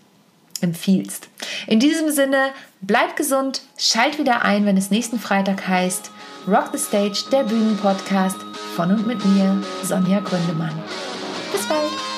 empfiehlst. 0.63 1.27
In 1.67 1.79
diesem 1.79 2.11
Sinne, 2.11 2.49
bleib 2.81 3.15
gesund, 3.15 3.61
schalt 3.77 4.17
wieder 4.17 4.43
ein, 4.43 4.65
wenn 4.65 4.77
es 4.77 4.91
nächsten 4.91 5.19
Freitag 5.19 5.67
heißt 5.67 6.11
Rock 6.47 6.69
the 6.73 6.77
Stage, 6.77 7.25
der 7.31 7.43
Bühnenpodcast 7.43 8.37
von 8.75 8.91
und 8.91 9.07
mit 9.07 9.23
mir, 9.25 9.61
Sonja 9.83 10.19
Gründemann. 10.19 10.73
Bis 11.51 11.65
bald! 11.67 12.12